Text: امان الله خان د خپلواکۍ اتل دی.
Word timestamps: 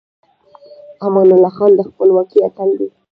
امان 1.05 1.27
الله 1.35 1.51
خان 1.57 1.71
د 1.75 1.81
خپلواکۍ 1.89 2.39
اتل 2.47 2.69
دی. 2.79 2.87